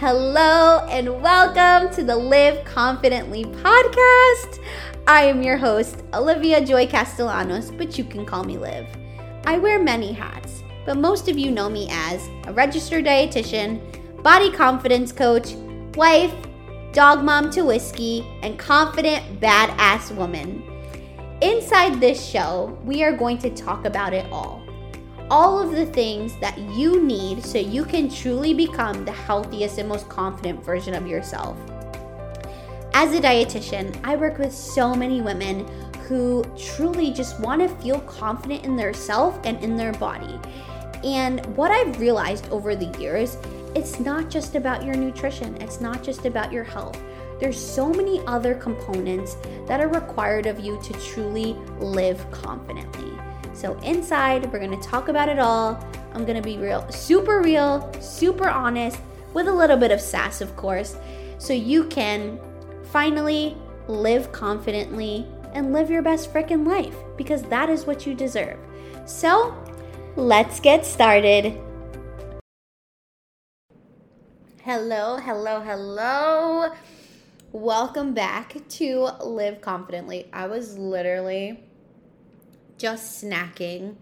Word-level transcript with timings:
Hello 0.00 0.86
and 0.90 1.22
welcome 1.22 1.90
to 1.94 2.04
the 2.04 2.14
Live 2.14 2.62
Confidently 2.66 3.44
podcast. 3.46 4.62
I 5.06 5.22
am 5.22 5.42
your 5.42 5.56
host, 5.56 6.02
Olivia 6.12 6.62
Joy 6.62 6.86
Castellanos, 6.86 7.70
but 7.70 7.96
you 7.96 8.04
can 8.04 8.26
call 8.26 8.44
me 8.44 8.58
Liv. 8.58 8.86
I 9.46 9.56
wear 9.56 9.82
many 9.82 10.12
hats, 10.12 10.62
but 10.84 10.98
most 10.98 11.30
of 11.30 11.38
you 11.38 11.50
know 11.50 11.70
me 11.70 11.88
as 11.90 12.28
a 12.44 12.52
registered 12.52 13.06
dietitian, 13.06 13.80
body 14.22 14.52
confidence 14.52 15.12
coach, 15.12 15.54
wife, 15.94 16.34
dog 16.92 17.24
mom 17.24 17.50
to 17.52 17.62
whiskey, 17.62 18.26
and 18.42 18.58
confident 18.58 19.40
badass 19.40 20.14
woman. 20.14 20.62
Inside 21.40 22.02
this 22.02 22.22
show, 22.22 22.78
we 22.84 23.02
are 23.02 23.16
going 23.16 23.38
to 23.38 23.48
talk 23.48 23.86
about 23.86 24.12
it 24.12 24.30
all 24.30 24.65
all 25.30 25.58
of 25.58 25.72
the 25.72 25.86
things 25.86 26.36
that 26.40 26.56
you 26.58 27.02
need 27.02 27.44
so 27.44 27.58
you 27.58 27.84
can 27.84 28.08
truly 28.08 28.54
become 28.54 29.04
the 29.04 29.12
healthiest 29.12 29.78
and 29.78 29.88
most 29.88 30.08
confident 30.08 30.62
version 30.64 30.94
of 30.94 31.06
yourself. 31.06 31.58
As 32.94 33.12
a 33.12 33.20
dietitian, 33.20 33.98
I 34.04 34.16
work 34.16 34.38
with 34.38 34.52
so 34.52 34.94
many 34.94 35.20
women 35.20 35.66
who 36.06 36.44
truly 36.56 37.10
just 37.10 37.38
want 37.40 37.60
to 37.60 37.68
feel 37.82 38.00
confident 38.00 38.64
in 38.64 38.76
their 38.76 38.94
self 38.94 39.38
and 39.44 39.62
in 39.62 39.76
their 39.76 39.92
body. 39.94 40.38
And 41.04 41.44
what 41.56 41.72
I've 41.72 41.98
realized 42.00 42.48
over 42.50 42.76
the 42.76 42.96
years, 43.00 43.36
it's 43.74 43.98
not 43.98 44.30
just 44.30 44.54
about 44.54 44.84
your 44.84 44.94
nutrition, 44.94 45.56
it's 45.60 45.80
not 45.80 46.02
just 46.02 46.24
about 46.24 46.52
your 46.52 46.64
health. 46.64 47.00
There's 47.40 47.58
so 47.58 47.90
many 47.90 48.20
other 48.26 48.54
components 48.54 49.36
that 49.66 49.80
are 49.80 49.88
required 49.88 50.46
of 50.46 50.60
you 50.60 50.80
to 50.82 50.92
truly 50.94 51.54
live 51.78 52.30
confidently. 52.30 53.15
So, 53.56 53.72
inside, 53.78 54.52
we're 54.52 54.58
gonna 54.58 54.76
talk 54.82 55.08
about 55.08 55.30
it 55.30 55.38
all. 55.38 55.82
I'm 56.12 56.26
gonna 56.26 56.42
be 56.42 56.58
real, 56.58 56.86
super 56.92 57.40
real, 57.40 57.90
super 58.02 58.50
honest, 58.50 59.00
with 59.32 59.48
a 59.48 59.52
little 59.52 59.78
bit 59.78 59.90
of 59.90 59.98
sass, 59.98 60.42
of 60.42 60.54
course, 60.56 60.98
so 61.38 61.54
you 61.54 61.84
can 61.84 62.38
finally 62.92 63.56
live 63.88 64.30
confidently 64.30 65.26
and 65.54 65.72
live 65.72 65.90
your 65.90 66.02
best 66.02 66.34
freaking 66.34 66.66
life 66.66 66.94
because 67.16 67.44
that 67.44 67.70
is 67.70 67.86
what 67.86 68.06
you 68.06 68.12
deserve. 68.12 68.58
So, 69.06 69.56
let's 70.16 70.60
get 70.60 70.84
started. 70.84 71.58
Hello, 74.62 75.16
hello, 75.16 75.60
hello. 75.60 76.74
Welcome 77.52 78.12
back 78.12 78.56
to 78.68 79.08
Live 79.24 79.62
Confidently. 79.62 80.28
I 80.30 80.46
was 80.46 80.76
literally 80.76 81.65
just 82.78 83.22
snacking 83.22 83.96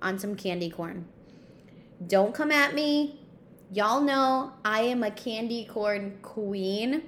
on 0.00 0.18
some 0.18 0.36
candy 0.36 0.70
corn. 0.70 1.06
Don't 2.06 2.32
come 2.32 2.50
at 2.50 2.74
me. 2.74 3.18
Y'all 3.72 4.00
know 4.00 4.52
I 4.64 4.82
am 4.82 5.02
a 5.02 5.10
candy 5.10 5.64
corn 5.64 6.18
queen. 6.22 7.02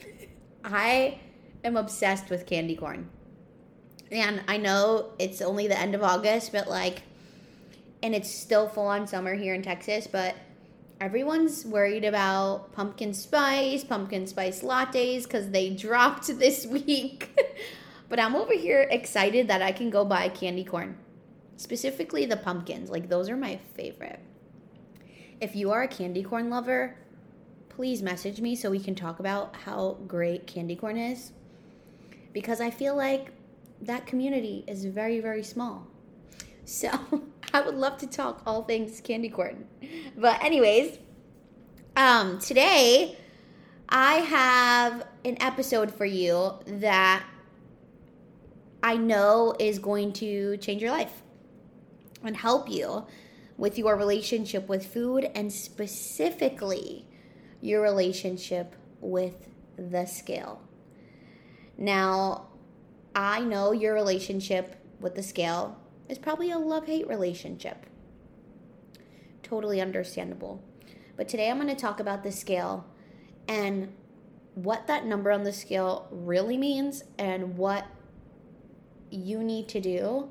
I 0.64 1.18
am 1.64 1.76
obsessed 1.76 2.30
with 2.30 2.46
candy 2.46 2.76
corn. 2.76 3.08
And 4.10 4.42
I 4.48 4.56
know 4.56 5.10
it's 5.18 5.42
only 5.42 5.66
the 5.66 5.78
end 5.78 5.94
of 5.94 6.02
August, 6.02 6.52
but 6.52 6.68
like, 6.68 7.02
and 8.02 8.14
it's 8.14 8.32
still 8.32 8.68
full 8.68 8.86
on 8.86 9.06
summer 9.06 9.34
here 9.34 9.54
in 9.54 9.62
Texas, 9.62 10.06
but 10.06 10.34
everyone's 11.00 11.64
worried 11.66 12.04
about 12.04 12.72
pumpkin 12.72 13.12
spice, 13.12 13.84
pumpkin 13.84 14.26
spice 14.26 14.62
lattes 14.62 15.24
because 15.24 15.50
they 15.50 15.70
dropped 15.74 16.26
this 16.38 16.66
week. 16.66 17.38
But 18.08 18.20
I'm 18.20 18.34
over 18.34 18.54
here 18.54 18.86
excited 18.90 19.48
that 19.48 19.62
I 19.62 19.72
can 19.72 19.90
go 19.90 20.04
buy 20.04 20.28
candy 20.28 20.64
corn. 20.64 20.96
Specifically 21.56 22.24
the 22.24 22.36
pumpkins. 22.36 22.90
Like 22.90 23.08
those 23.08 23.28
are 23.28 23.36
my 23.36 23.58
favorite. 23.74 24.20
If 25.40 25.54
you 25.54 25.70
are 25.70 25.82
a 25.82 25.88
candy 25.88 26.22
corn 26.22 26.50
lover, 26.50 26.96
please 27.68 28.02
message 28.02 28.40
me 28.40 28.56
so 28.56 28.70
we 28.70 28.80
can 28.80 28.94
talk 28.94 29.20
about 29.20 29.54
how 29.54 29.98
great 30.06 30.46
candy 30.46 30.74
corn 30.74 30.96
is. 30.96 31.32
Because 32.32 32.60
I 32.60 32.70
feel 32.70 32.96
like 32.96 33.32
that 33.82 34.06
community 34.06 34.64
is 34.66 34.84
very, 34.84 35.20
very 35.20 35.42
small. 35.42 35.86
So 36.64 36.90
I 37.52 37.60
would 37.60 37.74
love 37.74 37.98
to 37.98 38.06
talk 38.06 38.42
all 38.46 38.62
things 38.62 39.00
candy 39.00 39.28
corn. 39.28 39.66
But 40.16 40.42
anyways, 40.42 40.98
um, 41.96 42.38
today 42.38 43.16
I 43.88 44.14
have 44.14 45.06
an 45.24 45.36
episode 45.40 45.92
for 45.92 46.04
you 46.04 46.52
that 46.66 47.24
I 48.82 48.96
know 48.96 49.54
is 49.58 49.78
going 49.78 50.12
to 50.14 50.56
change 50.58 50.82
your 50.82 50.92
life 50.92 51.22
and 52.22 52.36
help 52.36 52.70
you 52.70 53.06
with 53.56 53.78
your 53.78 53.96
relationship 53.96 54.68
with 54.68 54.86
food 54.86 55.30
and 55.34 55.52
specifically 55.52 57.06
your 57.60 57.82
relationship 57.82 58.76
with 59.00 59.48
the 59.76 60.06
scale. 60.06 60.62
Now, 61.76 62.48
I 63.14 63.40
know 63.40 63.72
your 63.72 63.94
relationship 63.94 64.76
with 65.00 65.14
the 65.14 65.22
scale 65.22 65.76
is 66.08 66.18
probably 66.18 66.50
a 66.50 66.58
love 66.58 66.86
hate 66.86 67.08
relationship. 67.08 67.86
Totally 69.42 69.80
understandable. 69.80 70.62
But 71.16 71.28
today 71.28 71.50
I'm 71.50 71.56
going 71.56 71.68
to 71.68 71.74
talk 71.74 71.98
about 71.98 72.22
the 72.22 72.30
scale 72.30 72.86
and 73.48 73.92
what 74.54 74.86
that 74.86 75.04
number 75.04 75.32
on 75.32 75.42
the 75.42 75.52
scale 75.52 76.06
really 76.10 76.56
means 76.56 77.02
and 77.18 77.56
what 77.56 77.86
you 79.10 79.42
need 79.42 79.68
to 79.68 79.80
do 79.80 80.28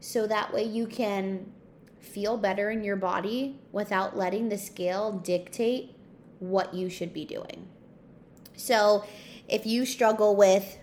so 0.00 0.26
that 0.26 0.52
way 0.52 0.62
you 0.62 0.86
can 0.86 1.52
feel 1.98 2.36
better 2.36 2.70
in 2.70 2.84
your 2.84 2.96
body 2.96 3.58
without 3.72 4.16
letting 4.16 4.48
the 4.48 4.58
scale 4.58 5.12
dictate 5.12 5.96
what 6.38 6.74
you 6.74 6.88
should 6.88 7.12
be 7.12 7.24
doing. 7.24 7.68
So, 8.56 9.04
if 9.48 9.66
you 9.66 9.86
struggle 9.86 10.34
with 10.34 10.78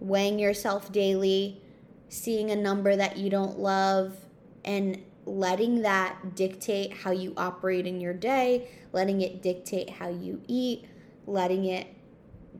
weighing 0.00 0.38
yourself 0.38 0.92
daily, 0.92 1.60
seeing 2.08 2.50
a 2.50 2.56
number 2.56 2.96
that 2.96 3.16
you 3.16 3.30
don't 3.30 3.58
love, 3.58 4.16
and 4.64 5.02
letting 5.24 5.82
that 5.82 6.34
dictate 6.34 6.92
how 6.92 7.10
you 7.10 7.32
operate 7.36 7.86
in 7.86 8.00
your 8.00 8.14
day, 8.14 8.68
letting 8.92 9.20
it 9.20 9.42
dictate 9.42 9.90
how 9.90 10.08
you 10.08 10.40
eat, 10.46 10.86
letting 11.26 11.64
it 11.64 11.86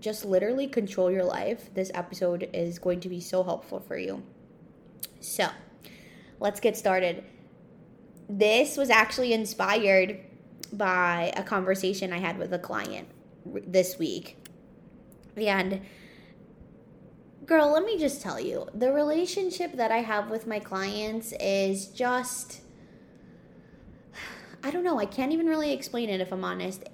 just 0.00 0.24
literally 0.24 0.66
control 0.66 1.10
your 1.10 1.24
life, 1.24 1.72
this 1.74 1.90
episode 1.94 2.48
is 2.52 2.78
going 2.78 3.00
to 3.00 3.08
be 3.08 3.20
so 3.20 3.42
helpful 3.42 3.80
for 3.80 3.96
you. 3.96 4.22
So, 5.20 5.48
let's 6.40 6.60
get 6.60 6.76
started. 6.76 7.24
This 8.28 8.76
was 8.76 8.90
actually 8.90 9.32
inspired 9.32 10.20
by 10.72 11.32
a 11.36 11.42
conversation 11.42 12.12
I 12.12 12.18
had 12.18 12.38
with 12.38 12.52
a 12.52 12.58
client 12.58 13.08
this 13.44 13.98
week. 13.98 14.36
And, 15.36 15.80
girl, 17.46 17.72
let 17.72 17.84
me 17.84 17.98
just 17.98 18.20
tell 18.22 18.38
you 18.38 18.68
the 18.74 18.92
relationship 18.92 19.76
that 19.76 19.90
I 19.90 19.98
have 19.98 20.30
with 20.30 20.46
my 20.46 20.60
clients 20.60 21.32
is 21.40 21.86
just. 21.88 22.60
I 24.62 24.70
don't 24.70 24.84
know. 24.84 24.98
I 24.98 25.06
can't 25.06 25.32
even 25.32 25.46
really 25.46 25.72
explain 25.72 26.08
it 26.08 26.20
if 26.20 26.32
I'm 26.32 26.44
honest. 26.44 26.84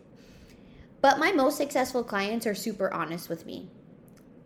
But 1.05 1.19
my 1.19 1.33
most 1.33 1.59
successful 1.59 2.03
clients 2.03 2.47
are 2.47 2.55
super 2.55 2.91
honest 2.91 3.29
with 3.29 3.45
me. 3.45 3.69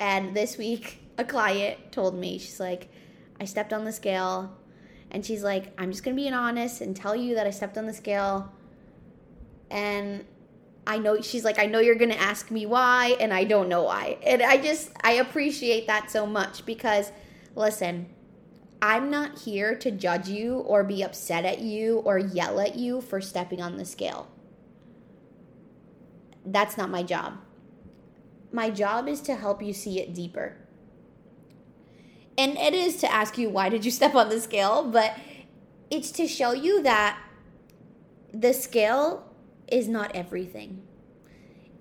And 0.01 0.35
this 0.35 0.59
week, 0.59 0.99
a 1.17 1.23
client 1.23 1.93
told 1.93 2.17
me, 2.17 2.37
she's 2.39 2.59
like, 2.59 2.89
I 3.41 3.45
stepped 3.45 3.73
on 3.73 3.85
the 3.85 3.93
scale, 3.93 4.59
and 5.13 5.25
she's 5.25 5.45
like, 5.45 5.73
I'm 5.81 5.93
just 5.93 6.03
gonna 6.03 6.17
be 6.17 6.27
an 6.27 6.35
honest 6.35 6.81
and 6.81 6.97
tell 6.97 7.15
you 7.15 7.37
that 7.37 7.47
I 7.47 7.51
stepped 7.51 7.79
on 7.79 7.87
the 7.87 7.95
scale. 7.95 8.53
And 9.71 10.25
I 10.85 10.99
know, 10.99 11.21
she's 11.21 11.45
like, 11.45 11.61
I 11.61 11.67
know 11.67 11.79
you're 11.79 11.95
gonna 11.95 12.15
ask 12.15 12.51
me 12.51 12.67
why, 12.67 13.17
and 13.21 13.33
I 13.33 13.45
don't 13.45 13.69
know 13.69 13.85
why. 13.85 14.19
And 14.27 14.43
I 14.43 14.57
just, 14.57 14.91
I 15.05 15.13
appreciate 15.13 15.87
that 15.87 16.11
so 16.11 16.27
much 16.27 16.67
because, 16.67 17.13
listen, 17.55 18.09
I'm 18.83 19.13
not 19.13 19.39
here 19.39 19.77
to 19.77 19.93
judge 19.93 20.29
you 20.29 20.57
or 20.57 20.83
be 20.83 21.05
upset 21.05 21.45
at 21.45 21.61
you 21.61 21.99
or 21.99 22.19
yell 22.19 22.59
at 22.59 22.75
you 22.75 23.01
for 23.01 23.21
stepping 23.21 23.63
on 23.63 23.77
the 23.77 23.85
scale 23.85 24.27
that's 26.53 26.77
not 26.77 26.91
my 26.91 27.03
job. 27.03 27.39
My 28.53 28.71
job 28.71 29.09
is 29.09 29.21
to 29.23 29.35
help 29.35 29.63
you 29.63 29.73
see 29.73 30.01
it 30.01 30.15
deeper. 30.15 30.57
And 32.37 32.57
it 32.57 32.73
is 32.73 32.97
to 32.99 33.13
ask 33.13 33.37
you, 33.37 33.51
why 33.51 33.69
did 33.69 33.85
you 33.85 33.91
step 33.91 34.15
on 34.15 34.29
the 34.29 34.41
scale? 34.41 34.85
But 34.85 35.17
it's 35.91 36.11
to 36.13 36.27
show 36.27 36.53
you 36.53 36.83
that 36.83 37.19
the 38.33 38.53
scale 38.53 39.25
is 39.71 39.89
not 39.89 40.15
everything. 40.15 40.83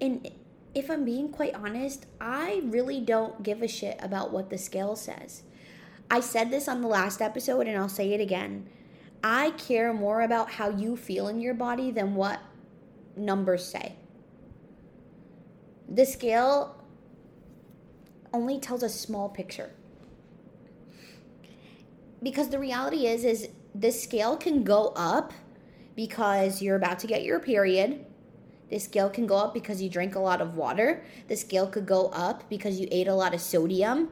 And 0.01 0.29
if 0.75 0.89
I'm 0.89 1.05
being 1.05 1.29
quite 1.29 1.55
honest, 1.55 2.05
I 2.19 2.61
really 2.65 2.99
don't 2.99 3.43
give 3.43 3.61
a 3.61 3.67
shit 3.67 3.97
about 4.01 4.31
what 4.31 4.49
the 4.49 4.57
scale 4.57 4.95
says. 4.95 5.43
I 6.09 6.19
said 6.19 6.51
this 6.51 6.67
on 6.67 6.81
the 6.81 6.87
last 6.87 7.21
episode 7.21 7.67
and 7.67 7.77
I'll 7.77 7.89
say 7.89 8.13
it 8.13 8.21
again. 8.21 8.67
I 9.23 9.51
care 9.51 9.93
more 9.93 10.21
about 10.21 10.51
how 10.51 10.69
you 10.69 10.95
feel 10.95 11.27
in 11.27 11.41
your 11.41 11.53
body 11.53 11.91
than 11.91 12.15
what 12.15 12.39
numbers 13.15 13.65
say 13.65 13.95
the 15.89 16.05
scale 16.05 16.83
only 18.33 18.59
tells 18.59 18.83
a 18.83 18.89
small 18.89 19.29
picture 19.29 19.71
because 22.21 22.49
the 22.49 22.59
reality 22.59 23.07
is 23.07 23.23
is 23.23 23.49
the 23.73 23.91
scale 23.91 24.37
can 24.37 24.63
go 24.63 24.93
up 24.95 25.33
because 25.95 26.61
you're 26.61 26.75
about 26.75 26.99
to 26.99 27.07
get 27.07 27.23
your 27.23 27.39
period 27.39 28.05
The 28.69 28.79
scale 28.79 29.09
can 29.09 29.27
go 29.27 29.37
up 29.37 29.53
because 29.53 29.81
you 29.81 29.89
drink 29.89 30.15
a 30.15 30.19
lot 30.19 30.41
of 30.41 30.57
water. 30.57 31.03
The 31.27 31.35
scale 31.35 31.67
could 31.67 31.85
go 31.85 32.07
up 32.09 32.49
because 32.49 32.79
you 32.79 32.87
ate 32.91 33.07
a 33.07 33.15
lot 33.15 33.33
of 33.33 33.41
sodium. 33.41 34.09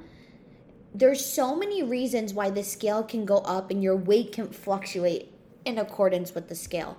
There's 0.94 1.26
so 1.26 1.56
many 1.56 1.84
reasons 1.84 2.34
why 2.34 2.50
the 2.52 2.64
scale 2.64 3.04
can 3.04 3.26
go 3.26 3.40
up 3.40 3.70
and 3.70 3.84
your 3.84 3.98
weight 3.98 4.32
can 4.32 4.48
fluctuate 4.48 5.34
in 5.66 5.78
accordance 5.78 6.34
with 6.34 6.48
the 6.48 6.56
scale. 6.56 6.98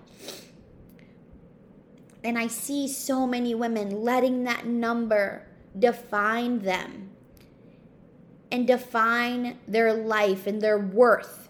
And 2.26 2.36
I 2.36 2.48
see 2.48 2.88
so 2.88 3.24
many 3.24 3.54
women 3.54 4.02
letting 4.02 4.42
that 4.44 4.66
number 4.66 5.46
define 5.78 6.58
them 6.58 7.10
and 8.50 8.66
define 8.66 9.58
their 9.68 9.94
life 9.94 10.44
and 10.44 10.60
their 10.60 10.76
worth 10.76 11.48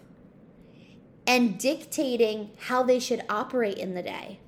and 1.27 1.59
dictating 1.59 2.51
how 2.59 2.83
they 2.83 2.99
should 2.99 3.23
operate 3.27 3.79
in 3.79 3.95
the 3.95 4.03
day. 4.03 4.39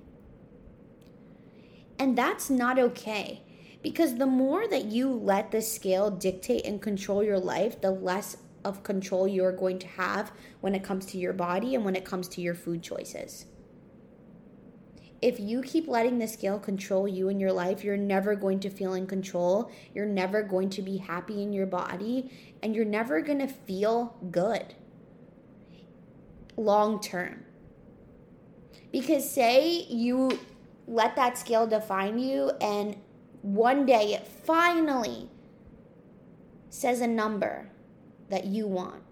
And 1.98 2.19
that's 2.19 2.50
not 2.50 2.78
okay 2.78 3.40
because 3.82 4.16
the 4.16 4.26
more 4.26 4.69
that 4.69 4.84
you 4.84 5.10
let 5.10 5.50
the 5.50 5.62
scale 5.62 6.10
dictate 6.10 6.66
and 6.66 6.82
control 6.82 7.25
your 7.25 7.40
life, 7.40 7.80
the 7.80 7.90
less 7.90 8.36
of 8.66 8.82
control 8.82 9.26
you're 9.26 9.50
going 9.50 9.78
to 9.78 9.86
have 9.86 10.30
when 10.60 10.75
it 10.75 10.84
comes 10.84 11.06
to 11.06 11.16
your 11.16 11.32
body 11.32 11.75
and 11.75 11.86
when 11.86 11.96
it 11.96 12.04
comes 12.04 12.28
to 12.28 12.42
your 12.42 12.54
food 12.54 12.82
choices. 12.82 13.46
If 15.20 15.41
you 15.41 15.62
keep 15.62 15.88
letting 15.88 16.19
the 16.19 16.29
scale 16.29 16.61
control 16.61 17.09
you 17.09 17.29
in 17.29 17.41
your 17.41 17.53
life, 17.53 17.82
you're 17.82 17.97
never 17.97 18.37
going 18.37 18.61
to 18.61 18.70
feel 18.70 18.94
in 18.94 19.06
control. 19.06 19.70
You're 19.93 20.06
never 20.06 20.43
going 20.43 20.70
to 20.70 20.82
be 20.82 20.99
happy 20.99 21.43
in 21.43 21.53
your 21.53 21.67
body, 21.67 22.31
and 22.62 22.75
you're 22.75 22.85
never 22.85 23.20
going 23.20 23.41
to 23.41 23.49
feel 23.49 24.17
good 24.31 24.75
long 26.56 27.00
term. 27.00 27.44
Because, 28.93 29.29
say 29.29 29.87
you 29.88 30.38
let 30.87 31.17
that 31.17 31.37
scale 31.37 31.67
define 31.67 32.19
you, 32.19 32.53
and 32.61 32.97
one 33.43 33.87
day 33.87 34.14
it 34.14 34.26
finally 34.26 35.29
says 36.71 37.00
a 37.00 37.06
number 37.06 37.71
that 38.29 38.44
you 38.44 38.67
want. 38.67 39.03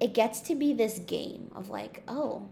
It 0.00 0.14
gets 0.14 0.40
to 0.42 0.54
be 0.54 0.72
this 0.72 0.98
game 0.98 1.50
of 1.54 1.70
like, 1.70 2.02
oh, 2.06 2.48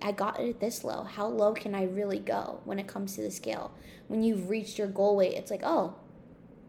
I 0.00 0.12
got 0.12 0.40
it 0.40 0.60
this 0.60 0.84
low. 0.84 1.02
How 1.02 1.26
low 1.26 1.54
can 1.54 1.74
I 1.74 1.84
really 1.84 2.18
go 2.18 2.60
when 2.64 2.78
it 2.78 2.86
comes 2.86 3.14
to 3.16 3.22
the 3.22 3.30
scale? 3.30 3.72
When 4.06 4.22
you've 4.22 4.48
reached 4.48 4.78
your 4.78 4.88
goal 4.88 5.16
weight, 5.16 5.34
it's 5.34 5.50
like, 5.50 5.62
oh, 5.64 5.96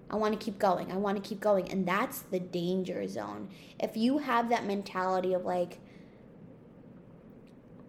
I 0.09 0.15
want 0.15 0.37
to 0.37 0.43
keep 0.43 0.57
going. 0.57 0.91
I 0.91 0.97
want 0.97 1.21
to 1.21 1.27
keep 1.27 1.39
going. 1.39 1.71
And 1.71 1.87
that's 1.87 2.19
the 2.19 2.39
danger 2.39 3.07
zone. 3.07 3.49
If 3.79 3.95
you 3.95 4.17
have 4.17 4.49
that 4.49 4.65
mentality 4.65 5.33
of 5.33 5.45
like, 5.45 5.79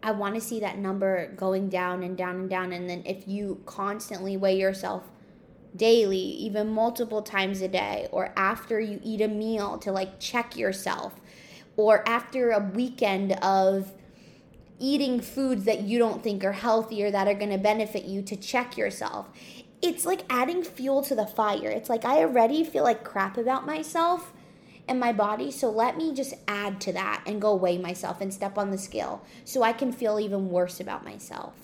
I 0.02 0.12
want 0.12 0.34
to 0.34 0.40
see 0.40 0.60
that 0.60 0.78
number 0.78 1.32
going 1.34 1.68
down 1.68 2.02
and 2.02 2.16
down 2.16 2.36
and 2.36 2.50
down. 2.50 2.72
And 2.72 2.88
then 2.88 3.02
if 3.06 3.26
you 3.26 3.62
constantly 3.66 4.36
weigh 4.36 4.58
yourself 4.58 5.04
daily, 5.74 6.18
even 6.18 6.68
multiple 6.68 7.22
times 7.22 7.60
a 7.60 7.68
day, 7.68 8.08
or 8.10 8.32
after 8.36 8.80
you 8.80 9.00
eat 9.02 9.20
a 9.20 9.28
meal 9.28 9.78
to 9.78 9.92
like 9.92 10.18
check 10.18 10.56
yourself, 10.56 11.20
or 11.76 12.06
after 12.06 12.50
a 12.50 12.60
weekend 12.60 13.32
of 13.42 13.92
eating 14.80 15.20
foods 15.20 15.64
that 15.66 15.82
you 15.82 15.98
don't 15.98 16.22
think 16.22 16.42
are 16.42 16.52
healthy 16.52 17.04
or 17.04 17.10
that 17.10 17.28
are 17.28 17.34
going 17.34 17.50
to 17.50 17.58
benefit 17.58 18.04
you 18.04 18.22
to 18.22 18.34
check 18.34 18.76
yourself. 18.76 19.28
It's 19.82 20.04
like 20.04 20.22
adding 20.28 20.64
fuel 20.64 21.02
to 21.02 21.14
the 21.14 21.26
fire. 21.26 21.68
It's 21.70 21.88
like 21.88 22.04
I 22.04 22.18
already 22.18 22.64
feel 22.64 22.82
like 22.82 23.04
crap 23.04 23.36
about 23.36 23.66
myself 23.66 24.32
and 24.88 24.98
my 24.98 25.12
body. 25.12 25.50
So 25.50 25.70
let 25.70 25.96
me 25.96 26.12
just 26.12 26.34
add 26.48 26.80
to 26.82 26.92
that 26.94 27.22
and 27.26 27.40
go 27.40 27.54
weigh 27.54 27.78
myself 27.78 28.20
and 28.20 28.34
step 28.34 28.58
on 28.58 28.70
the 28.70 28.78
scale 28.78 29.24
so 29.44 29.62
I 29.62 29.72
can 29.72 29.92
feel 29.92 30.18
even 30.18 30.48
worse 30.48 30.80
about 30.80 31.04
myself. 31.04 31.54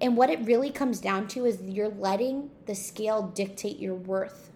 And 0.00 0.16
what 0.16 0.30
it 0.30 0.40
really 0.44 0.70
comes 0.70 1.00
down 1.00 1.26
to 1.28 1.44
is 1.44 1.60
you're 1.60 1.88
letting 1.88 2.50
the 2.66 2.74
scale 2.74 3.22
dictate 3.22 3.78
your 3.78 3.94
worth. 3.94 4.50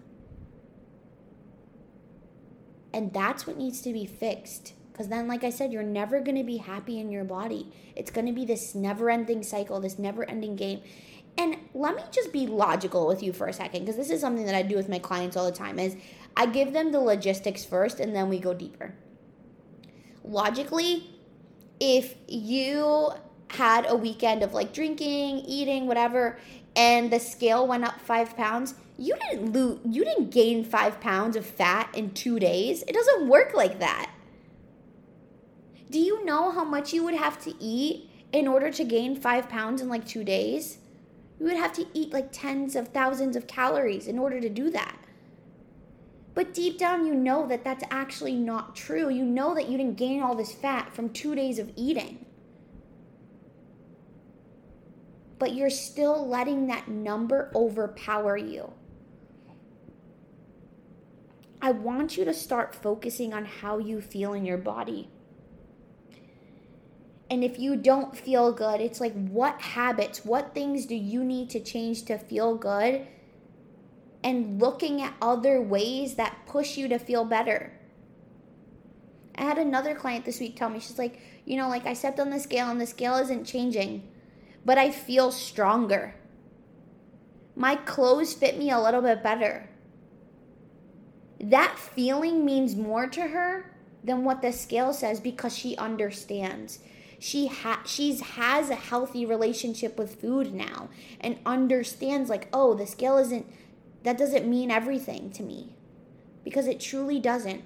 And 2.93 3.11
that's 3.11 3.45
what 3.45 3.57
needs 3.57 3.81
to 3.81 3.91
be 3.91 4.05
fixed. 4.05 4.73
Because 4.93 5.07
then, 5.09 5.27
like 5.27 5.43
I 5.43 5.49
said, 5.49 5.73
you're 5.73 5.83
never 5.83 6.21
going 6.21 6.37
to 6.37 6.43
be 6.43 6.57
happy 6.57 6.99
in 6.99 7.11
your 7.11 7.23
body. 7.23 7.73
It's 7.95 8.11
going 8.11 8.27
to 8.27 8.31
be 8.31 8.45
this 8.45 8.75
never 8.75 9.09
ending 9.09 9.41
cycle, 9.41 9.79
this 9.79 9.97
never 9.97 10.23
ending 10.29 10.55
game. 10.55 10.81
And 11.35 11.57
let 11.73 11.95
me 11.95 12.03
just 12.11 12.31
be 12.31 12.45
logical 12.45 13.07
with 13.07 13.23
you 13.23 13.33
for 13.33 13.47
a 13.47 13.53
second, 13.53 13.81
because 13.81 13.95
this 13.95 14.11
is 14.11 14.21
something 14.21 14.45
that 14.45 14.53
I 14.53 14.61
do 14.61 14.75
with 14.75 14.87
my 14.87 14.99
clients 14.99 15.35
all 15.35 15.45
the 15.45 15.51
time. 15.51 15.79
Is 15.79 15.97
I 16.37 16.45
give 16.45 16.73
them 16.73 16.91
the 16.91 16.99
logistics 16.99 17.65
first 17.65 17.99
and 17.99 18.15
then 18.15 18.29
we 18.29 18.39
go 18.39 18.53
deeper. 18.53 18.93
Logically, 20.23 21.09
if 21.79 22.15
you 22.27 23.09
had 23.47 23.87
a 23.89 23.95
weekend 23.95 24.43
of 24.43 24.53
like 24.53 24.73
drinking, 24.73 25.39
eating, 25.39 25.87
whatever, 25.87 26.37
and 26.75 27.11
the 27.11 27.19
scale 27.19 27.67
went 27.67 27.83
up 27.83 27.99
five 27.99 28.37
pounds, 28.37 28.75
you 28.97 29.15
didn't 29.29 29.53
lose, 29.53 29.79
you 29.85 30.05
didn't 30.05 30.29
gain 30.29 30.63
five 30.63 31.01
pounds 31.01 31.35
of 31.35 31.45
fat 31.45 31.89
in 31.95 32.11
two 32.11 32.39
days. 32.39 32.83
It 32.87 32.93
doesn't 32.93 33.27
work 33.27 33.55
like 33.55 33.79
that. 33.79 34.11
Do 35.93 35.99
you 35.99 36.25
know 36.25 36.49
how 36.49 36.63
much 36.63 36.91
you 36.91 37.03
would 37.03 37.13
have 37.13 37.39
to 37.43 37.53
eat 37.63 38.09
in 38.31 38.47
order 38.47 38.71
to 38.71 38.83
gain 38.83 39.15
five 39.15 39.47
pounds 39.47 39.79
in 39.79 39.89
like 39.89 40.07
two 40.07 40.23
days? 40.23 40.79
You 41.39 41.45
would 41.45 41.55
have 41.55 41.71
to 41.73 41.85
eat 41.93 42.11
like 42.11 42.29
tens 42.31 42.75
of 42.75 42.87
thousands 42.87 43.35
of 43.35 43.45
calories 43.45 44.07
in 44.07 44.17
order 44.17 44.41
to 44.41 44.49
do 44.49 44.71
that. 44.71 44.97
But 46.33 46.51
deep 46.51 46.79
down, 46.79 47.05
you 47.05 47.13
know 47.13 47.45
that 47.45 47.63
that's 47.63 47.83
actually 47.91 48.33
not 48.33 48.75
true. 48.75 49.07
You 49.07 49.23
know 49.23 49.53
that 49.53 49.69
you 49.69 49.77
didn't 49.77 49.97
gain 49.97 50.23
all 50.23 50.33
this 50.33 50.51
fat 50.51 50.95
from 50.95 51.09
two 51.09 51.35
days 51.35 51.59
of 51.59 51.71
eating. 51.75 52.25
But 55.37 55.53
you're 55.53 55.69
still 55.69 56.27
letting 56.27 56.65
that 56.65 56.87
number 56.87 57.51
overpower 57.53 58.35
you. 58.35 58.73
I 61.61 61.69
want 61.69 62.17
you 62.17 62.25
to 62.25 62.33
start 62.33 62.73
focusing 62.73 63.31
on 63.31 63.45
how 63.45 63.77
you 63.77 64.01
feel 64.01 64.33
in 64.33 64.43
your 64.43 64.57
body. 64.57 65.11
And 67.33 67.43
if 67.43 67.57
you 67.57 67.75
don't 67.75 68.15
feel 68.15 68.51
good, 68.51 68.79
it's 68.79 69.01
like, 69.01 69.13
what 69.27 69.59
habits, 69.59 70.23
what 70.23 70.53
things 70.53 70.85
do 70.85 70.95
you 70.95 71.23
need 71.23 71.49
to 71.49 71.59
change 71.59 72.05
to 72.05 72.17
feel 72.17 72.55
good? 72.55 73.07
and 74.23 74.59
looking 74.59 75.01
at 75.01 75.13
other 75.21 75.61
ways 75.61 76.15
that 76.15 76.37
push 76.45 76.77
you 76.77 76.87
to 76.87 76.97
feel 76.97 77.25
better. 77.25 77.73
I 79.35 79.43
had 79.43 79.57
another 79.57 79.95
client 79.95 80.25
this 80.25 80.39
week 80.39 80.55
tell 80.55 80.69
me, 80.69 80.79
she's 80.79 80.97
like, 80.97 81.19
you 81.45 81.57
know, 81.57 81.67
like 81.67 81.85
I 81.85 81.93
stepped 81.93 82.19
on 82.19 82.29
the 82.29 82.39
scale 82.39 82.69
and 82.69 82.79
the 82.79 82.85
scale 82.85 83.15
isn't 83.15 83.45
changing, 83.45 84.07
but 84.63 84.77
I 84.77 84.91
feel 84.91 85.31
stronger. 85.31 86.15
My 87.55 87.75
clothes 87.75 88.33
fit 88.33 88.57
me 88.57 88.71
a 88.71 88.79
little 88.79 89.01
bit 89.01 89.21
better. 89.21 89.69
That 91.39 91.77
feeling 91.77 92.45
means 92.45 92.75
more 92.75 93.07
to 93.07 93.21
her 93.21 93.75
than 94.03 94.23
what 94.23 94.41
the 94.41 94.53
scale 94.53 94.93
says 94.93 95.19
because 95.19 95.55
she 95.55 95.75
understands. 95.75 96.79
She 97.23 97.47
ha- 97.47 97.83
she's 97.85 98.19
has 98.19 98.69
a 98.69 98.75
healthy 98.75 99.25
relationship 99.25 99.97
with 99.97 100.19
food 100.19 100.53
now 100.53 100.89
and 101.21 101.37
understands 101.45 102.29
like, 102.29 102.49
oh, 102.51 102.73
the 102.73 102.85
scale 102.85 103.17
isn't 103.17 103.45
that 104.03 104.17
doesn't 104.17 104.45
mean 104.45 104.69
everything 104.69 105.31
to 105.31 105.41
me 105.41 105.69
because 106.43 106.67
it 106.67 106.81
truly 106.81 107.21
doesn't. 107.21 107.63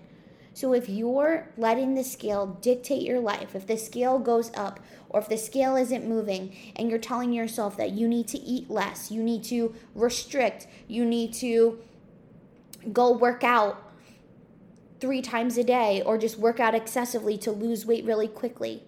So 0.53 0.73
if 0.73 0.87
you're 0.87 1.49
letting 1.57 1.95
the 1.95 2.03
scale 2.03 2.59
dictate 2.61 3.01
your 3.01 3.19
life, 3.19 3.55
if 3.55 3.65
the 3.65 3.77
scale 3.77 4.19
goes 4.19 4.51
up 4.55 4.79
or 5.09 5.21
if 5.21 5.27
the 5.27 5.39
scale 5.39 5.75
isn't 5.75 6.07
moving 6.07 6.55
and 6.75 6.91
you're 6.91 6.99
telling 6.99 7.33
yourself 7.33 7.77
that 7.77 7.93
you 7.93 8.07
need 8.07 8.27
to 8.27 8.37
eat 8.37 8.69
less, 8.69 9.09
you 9.09 9.23
need 9.23 9.43
to 9.45 9.73
restrict, 9.95 10.67
you 10.87 11.03
need 11.03 11.33
to 11.33 11.79
go 12.93 13.11
work 13.11 13.43
out 13.43 13.81
three 14.99 15.23
times 15.23 15.57
a 15.57 15.63
day 15.63 16.03
or 16.05 16.19
just 16.19 16.37
work 16.37 16.59
out 16.59 16.75
excessively 16.75 17.39
to 17.39 17.51
lose 17.51 17.87
weight 17.87 18.05
really 18.05 18.27
quickly, 18.27 18.83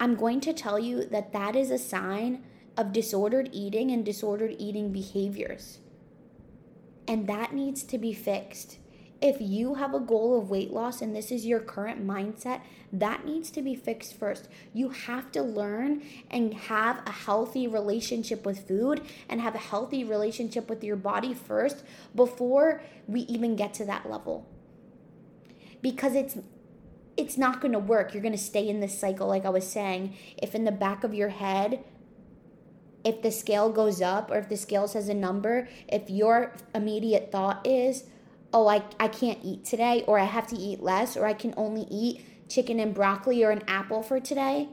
I'm 0.00 0.14
going 0.14 0.40
to 0.40 0.52
tell 0.52 0.78
you 0.78 1.04
that 1.06 1.32
that 1.32 1.56
is 1.56 1.70
a 1.70 1.78
sign 1.78 2.44
of 2.76 2.92
disordered 2.92 3.50
eating 3.52 3.90
and 3.90 4.04
disordered 4.04 4.54
eating 4.58 4.92
behaviors. 4.92 5.78
And 7.08 7.26
that 7.26 7.52
needs 7.52 7.82
to 7.84 7.98
be 7.98 8.12
fixed. 8.12 8.78
If 9.20 9.38
you 9.40 9.74
have 9.74 9.94
a 9.94 10.00
goal 10.00 10.38
of 10.38 10.48
weight 10.48 10.70
loss 10.70 11.02
and 11.02 11.16
this 11.16 11.32
is 11.32 11.44
your 11.44 11.58
current 11.58 12.06
mindset, 12.06 12.60
that 12.92 13.24
needs 13.24 13.50
to 13.50 13.62
be 13.62 13.74
fixed 13.74 14.14
first. 14.14 14.48
You 14.72 14.90
have 14.90 15.32
to 15.32 15.42
learn 15.42 16.02
and 16.30 16.54
have 16.54 17.02
a 17.04 17.10
healthy 17.10 17.66
relationship 17.66 18.46
with 18.46 18.68
food 18.68 19.00
and 19.28 19.40
have 19.40 19.56
a 19.56 19.58
healthy 19.58 20.04
relationship 20.04 20.70
with 20.70 20.84
your 20.84 20.94
body 20.94 21.34
first 21.34 21.82
before 22.14 22.80
we 23.08 23.22
even 23.22 23.56
get 23.56 23.74
to 23.74 23.84
that 23.86 24.08
level. 24.08 24.46
Because 25.82 26.14
it's 26.14 26.36
it's 27.18 27.36
not 27.36 27.60
going 27.60 27.72
to 27.72 27.78
work. 27.78 28.14
You're 28.14 28.22
going 28.22 28.32
to 28.32 28.38
stay 28.38 28.68
in 28.68 28.80
this 28.80 28.98
cycle 28.98 29.26
like 29.26 29.44
I 29.44 29.50
was 29.50 29.68
saying. 29.68 30.16
If 30.40 30.54
in 30.54 30.64
the 30.64 30.72
back 30.72 31.04
of 31.04 31.12
your 31.12 31.30
head 31.30 31.84
if 33.04 33.22
the 33.22 33.30
scale 33.30 33.70
goes 33.70 34.02
up 34.02 34.30
or 34.30 34.38
if 34.38 34.48
the 34.48 34.56
scale 34.56 34.88
says 34.88 35.08
a 35.08 35.14
number, 35.14 35.68
if 35.88 36.10
your 36.10 36.52
immediate 36.74 37.30
thought 37.30 37.66
is, 37.66 38.04
oh, 38.52 38.66
I, 38.66 38.82
I 38.98 39.08
can't 39.08 39.38
eat 39.42 39.64
today, 39.64 40.04
or 40.06 40.18
I 40.18 40.24
have 40.24 40.46
to 40.48 40.56
eat 40.56 40.82
less, 40.82 41.16
or 41.16 41.26
I 41.26 41.34
can 41.34 41.54
only 41.56 41.86
eat 41.90 42.24
chicken 42.48 42.80
and 42.80 42.94
broccoli 42.94 43.44
or 43.44 43.50
an 43.50 43.62
apple 43.68 44.02
for 44.02 44.20
today, 44.20 44.68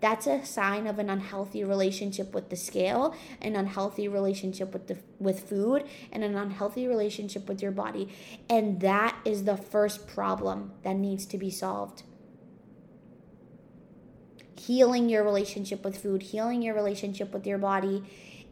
that's 0.00 0.26
a 0.26 0.44
sign 0.44 0.86
of 0.86 0.98
an 0.98 1.08
unhealthy 1.08 1.64
relationship 1.64 2.34
with 2.34 2.50
the 2.50 2.56
scale, 2.56 3.14
an 3.40 3.56
unhealthy 3.56 4.08
relationship 4.08 4.72
with 4.72 4.88
the 4.88 4.98
with 5.18 5.48
food, 5.48 5.84
and 6.12 6.22
an 6.22 6.36
unhealthy 6.36 6.86
relationship 6.86 7.48
with 7.48 7.62
your 7.62 7.72
body. 7.72 8.12
And 8.48 8.80
that 8.80 9.16
is 9.24 9.44
the 9.44 9.56
first 9.56 10.06
problem 10.06 10.72
that 10.82 10.96
needs 10.96 11.24
to 11.26 11.38
be 11.38 11.50
solved. 11.50 12.02
Healing 14.58 15.08
your 15.08 15.24
relationship 15.24 15.84
with 15.84 15.96
food, 15.96 16.22
healing 16.22 16.60
your 16.60 16.74
relationship 16.74 17.32
with 17.32 17.46
your 17.46 17.58
body, 17.58 18.02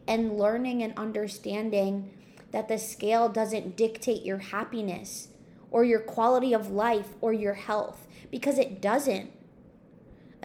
and 0.07 0.37
learning 0.37 0.81
and 0.81 0.97
understanding 0.97 2.11
that 2.51 2.67
the 2.67 2.77
scale 2.77 3.29
doesn't 3.29 3.75
dictate 3.75 4.23
your 4.23 4.37
happiness 4.37 5.27
or 5.71 5.83
your 5.83 5.99
quality 5.99 6.53
of 6.53 6.71
life 6.71 7.09
or 7.21 7.33
your 7.33 7.55
health 7.55 8.07
because 8.31 8.57
it 8.57 8.81
doesn't. 8.81 9.29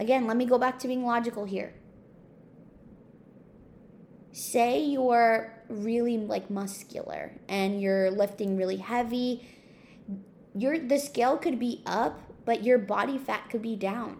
Again, 0.01 0.25
let 0.25 0.35
me 0.35 0.45
go 0.45 0.57
back 0.57 0.79
to 0.79 0.87
being 0.87 1.05
logical 1.05 1.45
here. 1.45 1.75
Say 4.31 4.83
you're 4.83 5.63
really 5.69 6.17
like 6.17 6.49
muscular 6.49 7.33
and 7.47 7.79
you're 7.79 8.09
lifting 8.09 8.57
really 8.57 8.77
heavy, 8.77 9.47
your 10.55 10.79
the 10.79 10.97
scale 10.97 11.37
could 11.37 11.59
be 11.59 11.83
up, 11.85 12.19
but 12.45 12.63
your 12.63 12.79
body 12.79 13.19
fat 13.19 13.51
could 13.51 13.61
be 13.61 13.75
down. 13.75 14.17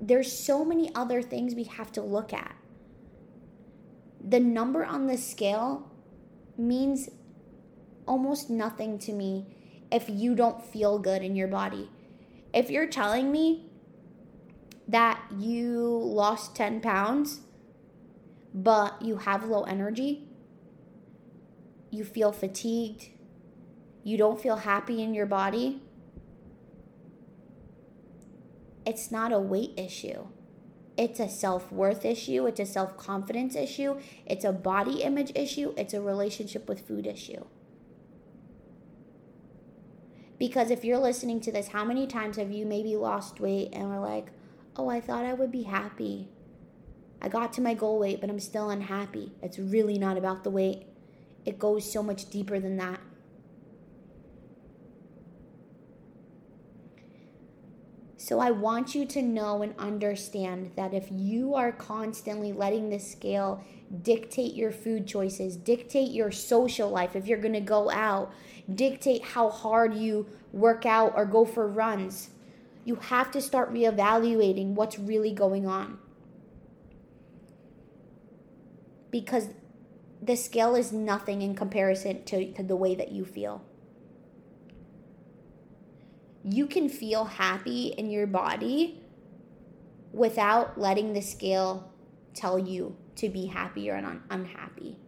There's 0.00 0.32
so 0.32 0.64
many 0.64 0.90
other 0.94 1.20
things 1.20 1.54
we 1.54 1.64
have 1.64 1.92
to 1.92 2.00
look 2.00 2.32
at. 2.32 2.56
The 4.26 4.40
number 4.40 4.86
on 4.86 5.06
the 5.06 5.18
scale 5.18 5.92
means 6.56 7.10
almost 8.08 8.48
nothing 8.48 8.98
to 9.00 9.12
me 9.12 9.54
if 9.92 10.08
you 10.08 10.34
don't 10.34 10.64
feel 10.64 10.98
good 10.98 11.22
in 11.22 11.36
your 11.36 11.48
body. 11.48 11.90
If 12.54 12.70
you're 12.70 12.86
telling 12.86 13.30
me 13.30 13.70
that 14.86 15.20
you 15.38 15.98
lost 16.02 16.54
10 16.56 16.80
pounds, 16.80 17.40
but 18.52 19.00
you 19.00 19.16
have 19.16 19.44
low 19.44 19.62
energy, 19.62 20.28
you 21.90 22.04
feel 22.04 22.32
fatigued, 22.32 23.08
you 24.02 24.16
don't 24.16 24.40
feel 24.40 24.56
happy 24.56 25.02
in 25.02 25.14
your 25.14 25.26
body, 25.26 25.80
it's 28.86 29.10
not 29.10 29.32
a 29.32 29.38
weight 29.38 29.72
issue. 29.76 30.26
It's 30.96 31.18
a 31.18 31.28
self 31.28 31.72
worth 31.72 32.04
issue. 32.04 32.46
It's 32.46 32.60
a 32.60 32.66
self 32.66 32.96
confidence 32.96 33.56
issue. 33.56 33.98
It's 34.26 34.44
a 34.44 34.52
body 34.52 35.02
image 35.02 35.32
issue. 35.34 35.74
It's 35.76 35.94
a 35.94 36.00
relationship 36.00 36.68
with 36.68 36.86
food 36.86 37.06
issue. 37.06 37.44
Because 40.38 40.70
if 40.70 40.84
you're 40.84 40.98
listening 40.98 41.40
to 41.40 41.52
this, 41.52 41.68
how 41.68 41.84
many 41.84 42.06
times 42.06 42.36
have 42.36 42.50
you 42.50 42.66
maybe 42.66 42.96
lost 42.96 43.40
weight 43.40 43.70
and 43.72 43.88
were 43.88 44.00
like, 44.00 44.28
oh, 44.76 44.88
I 44.88 45.00
thought 45.00 45.24
I 45.24 45.34
would 45.34 45.52
be 45.52 45.62
happy. 45.62 46.28
I 47.22 47.28
got 47.28 47.52
to 47.54 47.60
my 47.60 47.74
goal 47.74 47.98
weight, 47.98 48.20
but 48.20 48.28
I'm 48.28 48.40
still 48.40 48.70
unhappy. 48.70 49.32
It's 49.42 49.58
really 49.58 49.98
not 49.98 50.18
about 50.18 50.44
the 50.44 50.50
weight, 50.50 50.86
it 51.44 51.58
goes 51.58 51.90
so 51.90 52.02
much 52.02 52.30
deeper 52.30 52.58
than 52.58 52.76
that. 52.78 53.00
So 58.24 58.40
I 58.40 58.52
want 58.52 58.94
you 58.94 59.04
to 59.04 59.20
know 59.20 59.60
and 59.60 59.74
understand 59.78 60.70
that 60.76 60.94
if 60.94 61.08
you 61.10 61.54
are 61.54 61.72
constantly 61.72 62.54
letting 62.54 62.88
the 62.88 62.98
scale 62.98 63.62
dictate 64.00 64.54
your 64.54 64.72
food 64.72 65.06
choices, 65.06 65.56
dictate 65.56 66.10
your 66.10 66.30
social 66.30 66.88
life, 66.88 67.16
if 67.16 67.26
you're 67.26 67.36
going 67.36 67.52
to 67.52 67.60
go 67.60 67.90
out, 67.90 68.32
dictate 68.74 69.22
how 69.22 69.50
hard 69.50 69.92
you 69.92 70.26
work 70.52 70.86
out 70.86 71.12
or 71.14 71.26
go 71.26 71.44
for 71.44 71.68
runs, 71.68 72.30
you 72.84 72.96
have 72.96 73.30
to 73.32 73.40
start 73.40 73.72
reevaluating 73.72 74.74
what's 74.74 74.98
really 74.98 75.32
going 75.32 75.66
on. 75.66 75.98
Because 79.10 79.48
the 80.20 80.36
scale 80.36 80.74
is 80.74 80.92
nothing 80.92 81.42
in 81.42 81.54
comparison 81.54 82.24
to, 82.24 82.52
to 82.52 82.62
the 82.62 82.76
way 82.76 82.94
that 82.94 83.12
you 83.12 83.24
feel. 83.24 83.64
You 86.42 86.66
can 86.66 86.88
feel 86.88 87.24
happy 87.24 87.88
in 87.88 88.10
your 88.10 88.26
body 88.26 89.00
without 90.12 90.78
letting 90.78 91.12
the 91.12 91.22
scale 91.22 91.92
tell 92.34 92.58
you 92.58 92.96
to 93.16 93.28
be 93.28 93.46
happy 93.46 93.90
or 93.90 93.96
un- 93.96 94.22
unhappy. 94.30 94.98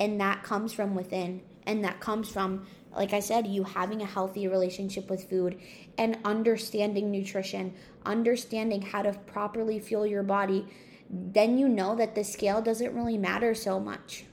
And 0.00 0.20
that 0.20 0.42
comes 0.42 0.72
from 0.72 0.94
within. 0.94 1.42
And 1.64 1.84
that 1.84 2.00
comes 2.00 2.28
from 2.28 2.66
like 2.94 3.12
I 3.12 3.20
said, 3.20 3.46
you 3.46 3.64
having 3.64 4.02
a 4.02 4.06
healthy 4.06 4.46
relationship 4.46 5.08
with 5.08 5.28
food 5.28 5.58
and 5.96 6.18
understanding 6.24 7.10
nutrition, 7.10 7.74
understanding 8.04 8.82
how 8.82 9.02
to 9.02 9.12
properly 9.12 9.78
fuel 9.80 10.06
your 10.06 10.22
body, 10.22 10.66
then 11.08 11.58
you 11.58 11.68
know 11.68 11.94
that 11.96 12.14
the 12.14 12.24
scale 12.24 12.60
doesn't 12.60 12.94
really 12.94 13.18
matter 13.18 13.54
so 13.54 13.80
much. 13.80 14.24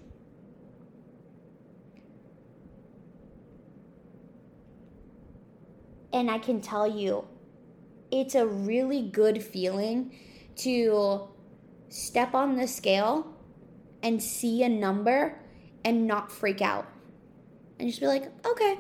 And 6.12 6.30
I 6.30 6.40
can 6.40 6.60
tell 6.60 6.88
you, 6.88 7.26
it's 8.12 8.36
a 8.36 8.46
really 8.46 9.04
good 9.04 9.44
feeling 9.44 10.16
to 10.58 11.30
step 11.90 12.34
on 12.34 12.58
the 12.58 12.68
scale 12.68 13.38
and 14.02 14.22
see 14.22 14.64
a 14.64 14.70
number 14.70 15.40
and 15.86 16.08
not 16.08 16.32
freak 16.32 16.62
out 16.62 16.88
and 17.80 17.88
just 17.88 18.02
be 18.02 18.08
like, 18.08 18.30
okay. 18.46 18.78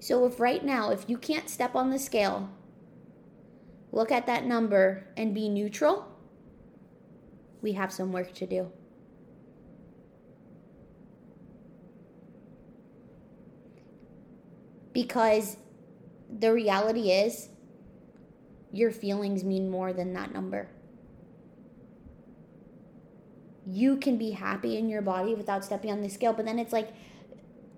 So, 0.00 0.26
if 0.26 0.38
right 0.38 0.64
now, 0.64 0.90
if 0.90 1.08
you 1.08 1.18
can't 1.18 1.50
step 1.50 1.74
on 1.74 1.90
the 1.90 1.98
scale, 1.98 2.48
look 3.90 4.12
at 4.12 4.26
that 4.26 4.44
number 4.44 5.06
and 5.16 5.34
be 5.34 5.48
neutral, 5.48 6.06
we 7.62 7.72
have 7.72 7.92
some 7.92 8.12
work 8.12 8.32
to 8.34 8.46
do. 8.46 8.70
Because 14.92 15.56
the 16.38 16.52
reality 16.52 17.10
is, 17.10 17.48
your 18.72 18.90
feelings 18.90 19.44
mean 19.44 19.70
more 19.70 19.92
than 19.92 20.12
that 20.12 20.32
number 20.32 20.68
you 23.70 23.96
can 23.96 24.16
be 24.16 24.30
happy 24.30 24.76
in 24.76 24.88
your 24.88 25.02
body 25.02 25.34
without 25.34 25.64
stepping 25.64 25.90
on 25.90 26.00
the 26.00 26.08
scale 26.08 26.32
but 26.32 26.46
then 26.46 26.58
it's 26.58 26.72
like 26.72 26.92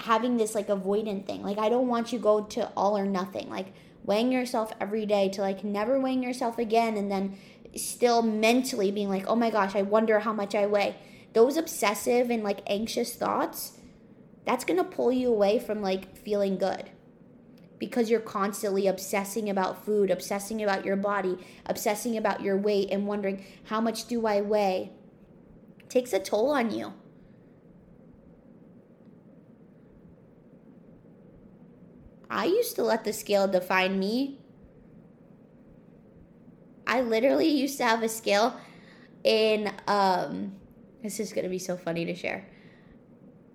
having 0.02 0.36
this 0.36 0.54
like 0.54 0.68
avoidant 0.68 1.26
thing. 1.26 1.42
Like 1.42 1.58
i 1.58 1.68
don't 1.68 1.88
want 1.88 2.12
you 2.12 2.18
go 2.18 2.42
to 2.42 2.70
all 2.76 2.96
or 2.96 3.06
nothing. 3.06 3.48
Like 3.48 3.72
weighing 4.04 4.32
yourself 4.32 4.72
every 4.80 5.06
day 5.06 5.28
to 5.30 5.40
like 5.40 5.62
never 5.62 6.00
weighing 6.00 6.22
yourself 6.22 6.58
again 6.58 6.96
and 6.96 7.10
then 7.10 7.36
still 7.76 8.22
mentally 8.22 8.90
being 8.90 9.08
like 9.08 9.24
oh 9.28 9.36
my 9.36 9.48
gosh 9.48 9.76
i 9.76 9.82
wonder 9.82 10.20
how 10.20 10.32
much 10.32 10.54
i 10.54 10.66
weigh. 10.66 10.96
Those 11.32 11.56
obsessive 11.56 12.30
and 12.30 12.42
like 12.42 12.60
anxious 12.66 13.14
thoughts 13.14 13.78
that's 14.44 14.64
going 14.64 14.78
to 14.78 14.84
pull 14.84 15.12
you 15.12 15.28
away 15.28 15.58
from 15.58 15.82
like 15.82 16.16
feeling 16.16 16.56
good 16.56 16.90
because 17.78 18.10
you're 18.10 18.20
constantly 18.20 18.86
obsessing 18.86 19.48
about 19.48 19.84
food, 19.84 20.10
obsessing 20.10 20.62
about 20.62 20.84
your 20.84 20.96
body, 20.96 21.38
obsessing 21.66 22.16
about 22.16 22.42
your 22.42 22.56
weight, 22.56 22.88
and 22.90 23.06
wondering 23.06 23.44
how 23.64 23.80
much 23.80 24.06
do 24.06 24.26
I 24.26 24.40
weigh? 24.40 24.92
Takes 25.90 26.14
a 26.14 26.18
toll 26.18 26.50
on 26.50 26.70
you. 26.70 26.94
I 32.30 32.46
used 32.46 32.76
to 32.76 32.82
let 32.82 33.04
the 33.04 33.12
scale 33.12 33.46
define 33.46 33.98
me. 33.98 34.38
I 36.86 37.02
literally 37.02 37.48
used 37.48 37.76
to 37.78 37.84
have 37.84 38.02
a 38.02 38.08
scale 38.08 38.58
in 39.22 39.70
um 39.86 40.56
this 41.02 41.18
is 41.18 41.32
going 41.32 41.44
to 41.44 41.50
be 41.50 41.58
so 41.58 41.76
funny 41.76 42.04
to 42.04 42.14
share. 42.14 42.46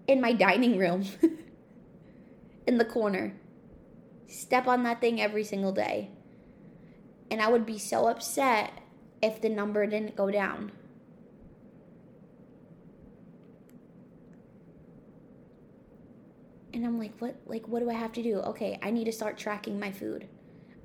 In 0.07 0.21
my 0.21 0.33
dining 0.33 0.77
room. 0.77 1.05
in 2.67 2.77
the 2.77 2.85
corner. 2.85 3.33
Step 4.27 4.67
on 4.67 4.83
that 4.83 5.01
thing 5.01 5.21
every 5.21 5.43
single 5.43 5.71
day. 5.71 6.09
And 7.29 7.41
I 7.41 7.49
would 7.49 7.65
be 7.65 7.77
so 7.77 8.07
upset 8.07 8.81
if 9.21 9.41
the 9.41 9.49
number 9.49 9.85
didn't 9.85 10.15
go 10.15 10.31
down. 10.31 10.71
And 16.75 16.85
I'm 16.85 16.99
like, 16.99 17.13
what? 17.19 17.37
Like, 17.45 17.67
what 17.69 17.79
do 17.79 17.89
I 17.89 17.93
have 17.93 18.11
to 18.13 18.21
do? 18.21 18.39
Okay, 18.39 18.77
I 18.83 18.91
need 18.91 19.05
to 19.05 19.11
start 19.13 19.37
tracking 19.37 19.79
my 19.79 19.91
food. 19.91 20.27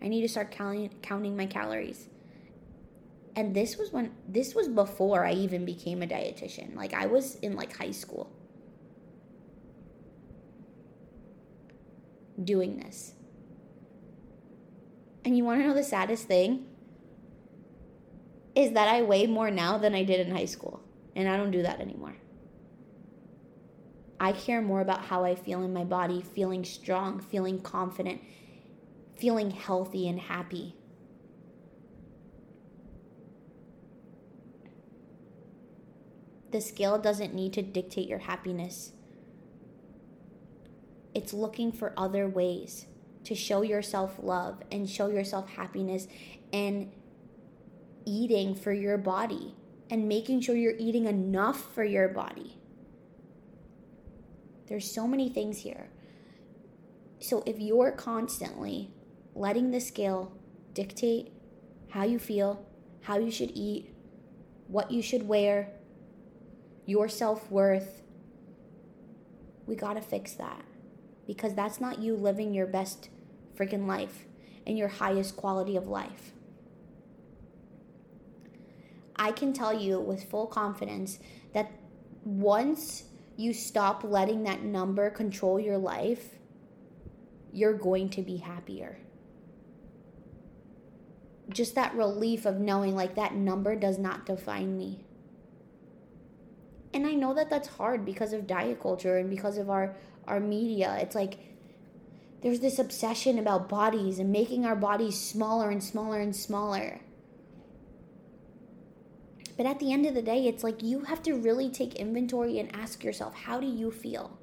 I 0.00 0.06
need 0.06 0.22
to 0.22 0.28
start 0.28 0.52
counting 0.52 0.90
counting 1.02 1.36
my 1.36 1.46
calories. 1.46 2.08
And 3.34 3.54
this 3.54 3.76
was 3.76 3.92
when 3.92 4.12
this 4.28 4.54
was 4.54 4.68
before 4.68 5.24
I 5.26 5.32
even 5.32 5.64
became 5.64 6.00
a 6.02 6.06
dietitian. 6.06 6.76
Like 6.76 6.94
I 6.94 7.06
was 7.06 7.34
in 7.36 7.56
like 7.56 7.76
high 7.76 7.90
school 7.90 8.30
doing 12.42 12.78
this. 12.78 13.14
And 15.24 15.36
you 15.36 15.44
want 15.44 15.60
to 15.60 15.66
know 15.66 15.74
the 15.74 15.84
saddest 15.84 16.28
thing? 16.28 16.66
Is 18.54 18.72
that 18.72 18.88
I 18.88 19.02
weigh 19.02 19.26
more 19.26 19.50
now 19.50 19.76
than 19.76 19.94
I 19.94 20.04
did 20.04 20.26
in 20.26 20.34
high 20.34 20.46
school. 20.46 20.80
And 21.16 21.28
I 21.28 21.36
don't 21.36 21.50
do 21.50 21.62
that 21.62 21.80
anymore. 21.80 22.14
I 24.22 24.32
care 24.32 24.60
more 24.60 24.82
about 24.82 25.06
how 25.06 25.24
I 25.24 25.34
feel 25.34 25.62
in 25.62 25.72
my 25.72 25.84
body, 25.84 26.20
feeling 26.20 26.62
strong, 26.62 27.20
feeling 27.20 27.58
confident, 27.58 28.20
feeling 29.16 29.50
healthy 29.50 30.06
and 30.06 30.20
happy. 30.20 30.76
The 36.50 36.60
scale 36.60 36.98
doesn't 36.98 37.32
need 37.32 37.54
to 37.54 37.62
dictate 37.62 38.08
your 38.08 38.18
happiness. 38.18 38.92
It's 41.14 41.32
looking 41.32 41.72
for 41.72 41.94
other 41.96 42.28
ways 42.28 42.86
to 43.24 43.34
show 43.34 43.62
yourself 43.62 44.16
love 44.22 44.62
and 44.70 44.88
show 44.88 45.08
yourself 45.08 45.48
happiness 45.48 46.06
and 46.52 46.92
eating 48.04 48.54
for 48.54 48.72
your 48.72 48.98
body 48.98 49.54
and 49.88 50.08
making 50.08 50.42
sure 50.42 50.56
you're 50.56 50.74
eating 50.78 51.06
enough 51.06 51.72
for 51.74 51.84
your 51.84 52.08
body. 52.08 52.59
There's 54.70 54.88
so 54.88 55.08
many 55.08 55.28
things 55.28 55.58
here. 55.58 55.88
So 57.18 57.42
if 57.44 57.58
you're 57.58 57.90
constantly 57.90 58.92
letting 59.34 59.72
the 59.72 59.80
scale 59.80 60.32
dictate 60.72 61.32
how 61.90 62.04
you 62.04 62.20
feel, 62.20 62.64
how 63.02 63.18
you 63.18 63.32
should 63.32 63.50
eat, 63.52 63.92
what 64.68 64.92
you 64.92 65.02
should 65.02 65.26
wear, 65.26 65.72
your 66.86 67.08
self 67.08 67.50
worth, 67.50 68.02
we 69.66 69.74
got 69.74 69.94
to 69.94 70.00
fix 70.00 70.34
that 70.34 70.64
because 71.26 71.54
that's 71.54 71.80
not 71.80 71.98
you 71.98 72.14
living 72.14 72.54
your 72.54 72.66
best 72.68 73.08
freaking 73.58 73.88
life 73.88 74.26
and 74.66 74.78
your 74.78 74.88
highest 74.88 75.36
quality 75.36 75.74
of 75.74 75.88
life. 75.88 76.30
I 79.16 79.32
can 79.32 79.52
tell 79.52 79.78
you 79.78 80.00
with 80.00 80.30
full 80.30 80.46
confidence 80.46 81.18
that 81.54 81.72
once 82.24 83.09
you 83.40 83.52
stop 83.52 84.04
letting 84.04 84.44
that 84.44 84.62
number 84.62 85.10
control 85.10 85.58
your 85.58 85.78
life, 85.78 86.34
you're 87.52 87.74
going 87.74 88.10
to 88.10 88.22
be 88.22 88.36
happier. 88.36 88.98
Just 91.48 91.74
that 91.74 91.94
relief 91.94 92.46
of 92.46 92.60
knowing 92.60 92.94
like 92.94 93.14
that 93.16 93.34
number 93.34 93.74
does 93.74 93.98
not 93.98 94.26
define 94.26 94.76
me. 94.76 95.04
And 96.92 97.06
I 97.06 97.12
know 97.12 97.34
that 97.34 97.50
that's 97.50 97.68
hard 97.68 98.04
because 98.04 98.32
of 98.32 98.46
diet 98.46 98.80
culture 98.80 99.16
and 99.16 99.30
because 99.30 99.58
of 99.58 99.70
our 99.70 99.96
our 100.26 100.40
media. 100.40 100.96
It's 101.00 101.14
like 101.14 101.38
there's 102.42 102.60
this 102.60 102.78
obsession 102.78 103.38
about 103.38 103.68
bodies 103.68 104.18
and 104.18 104.30
making 104.30 104.64
our 104.64 104.76
bodies 104.76 105.18
smaller 105.18 105.70
and 105.70 105.82
smaller 105.82 106.20
and 106.20 106.34
smaller. 106.34 107.00
But 109.60 109.66
at 109.66 109.78
the 109.78 109.92
end 109.92 110.06
of 110.06 110.14
the 110.14 110.22
day, 110.22 110.46
it's 110.46 110.64
like 110.64 110.82
you 110.82 111.00
have 111.00 111.22
to 111.24 111.34
really 111.34 111.68
take 111.68 111.96
inventory 111.96 112.58
and 112.58 112.74
ask 112.74 113.04
yourself, 113.04 113.34
how 113.34 113.60
do 113.60 113.66
you 113.66 113.90
feel? 113.90 114.38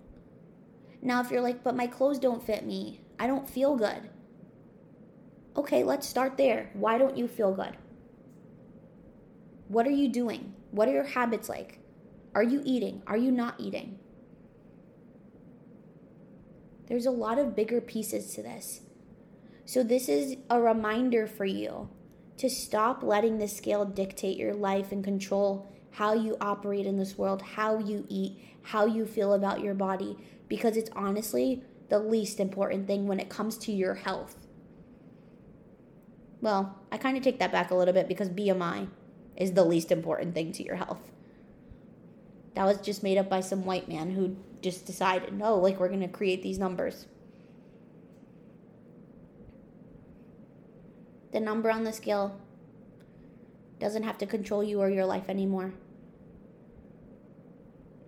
Now, 1.02 1.22
if 1.22 1.32
you're 1.32 1.42
like, 1.42 1.64
but 1.64 1.76
my 1.76 1.88
clothes 1.88 2.20
don't 2.20 2.46
fit 2.46 2.68
me, 2.68 3.02
I 3.18 3.26
don't 3.26 3.50
feel 3.50 3.76
good. 3.76 4.12
Okay, 5.56 5.84
let's 5.84 6.08
start 6.08 6.38
there. 6.38 6.70
Why 6.74 7.00
don't 7.00 7.18
you 7.18 7.28
feel 7.28 7.52
good? 7.52 7.78
What 9.70 9.88
are 9.88 9.90
you 9.90 10.08
doing? 10.08 10.54
What 10.70 10.88
are 10.88 10.94
your 10.94 11.04
habits 11.04 11.50
like? 11.50 11.80
Are 12.36 12.44
you 12.44 12.62
eating? 12.64 13.02
Are 13.08 13.18
you 13.18 13.32
not 13.32 13.60
eating? 13.60 13.98
There's 16.86 17.08
a 17.08 17.12
lot 17.12 17.40
of 17.40 17.56
bigger 17.56 17.82
pieces 17.82 18.36
to 18.36 18.44
this. 18.44 18.82
So, 19.66 19.82
this 19.82 20.10
is 20.10 20.36
a 20.52 20.62
reminder 20.62 21.26
for 21.26 21.46
you 21.46 21.90
to 22.38 22.50
stop 22.50 23.04
letting 23.04 23.38
the 23.38 23.48
scale 23.48 23.86
dictate 23.86 24.38
your 24.38 24.54
life 24.54 24.92
and 24.92 25.04
control 25.04 25.72
how 25.92 26.14
you 26.14 26.38
operate 26.40 26.86
in 26.86 26.98
this 26.98 27.18
world, 27.18 27.42
how 27.42 27.80
you 27.80 28.06
eat, 28.08 28.40
how 28.62 28.86
you 28.86 29.06
feel 29.06 29.34
about 29.34 29.62
your 29.62 29.74
body, 29.74 30.16
because 30.48 30.78
it's 30.78 30.92
honestly 30.96 31.64
the 31.90 32.00
least 32.00 32.40
important 32.40 32.86
thing 32.86 33.08
when 33.08 33.20
it 33.20 33.30
comes 33.30 33.58
to 33.58 33.72
your 33.72 33.96
health. 33.96 34.36
Well, 36.42 36.78
I 36.92 36.98
kind 36.98 37.18
of 37.18 37.24
take 37.24 37.40
that 37.40 37.52
back 37.52 37.72
a 37.72 37.76
little 37.76 37.94
bit 37.94 38.08
because 38.08 38.30
BMI 38.30 38.88
is 39.36 39.54
the 39.54 39.66
least 39.66 39.92
important 39.92 40.36
thing 40.36 40.52
to 40.52 40.64
your 40.64 40.76
health. 40.76 41.12
That 42.54 42.66
was 42.66 42.80
just 42.82 43.04
made 43.04 43.18
up 43.18 43.30
by 43.30 43.40
some 43.40 43.66
white 43.66 43.88
man 43.88 44.12
who 44.12 44.36
just 44.62 44.86
decided, 44.86 45.34
no, 45.34 45.56
like 45.56 45.80
we're 45.80 45.88
going 45.88 46.02
to 46.02 46.08
create 46.08 46.44
these 46.44 46.60
numbers. 46.60 47.08
The 51.32 51.40
number 51.40 51.70
on 51.70 51.84
the 51.84 51.94
scale 51.94 52.40
doesn't 53.80 54.04
have 54.04 54.18
to 54.20 54.26
control 54.26 54.64
you 54.64 54.80
or 54.82 54.90
your 54.90 55.06
life 55.06 55.30
anymore. 55.30 55.74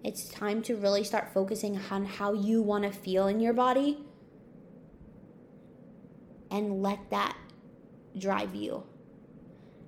It's 0.04 0.30
time 0.30 0.62
to 0.64 0.76
really 0.76 1.04
start 1.04 1.34
focusing 1.34 1.80
on 1.92 2.06
how 2.06 2.34
you 2.34 2.62
want 2.62 2.86
to 2.86 2.92
feel 2.92 3.28
in 3.28 3.40
your 3.40 3.54
body 3.54 4.00
and 6.50 6.82
let 6.82 7.10
that 7.12 7.38
drive 8.18 8.56
you. 8.56 8.84